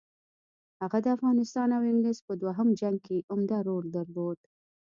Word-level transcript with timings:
هغه 0.81 0.97
د 1.03 1.07
افغانستان 1.15 1.69
او 1.77 1.81
انګلیس 1.91 2.19
په 2.27 2.33
دوهم 2.41 2.67
جنګ 2.79 2.97
کې 3.05 3.25
عمده 3.31 3.57
رول 3.67 3.85
درلود. 3.97 4.39